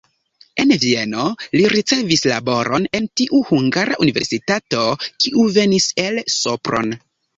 [0.61, 1.25] En Vieno
[1.57, 6.91] li ricevis laboron en tiu hungara universitato, kiu venis el Sopron.